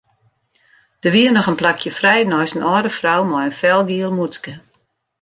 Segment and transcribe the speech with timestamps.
[1.03, 4.53] Der wie noch in plakje frij neist in âlde frou mei in felgiel mûtske.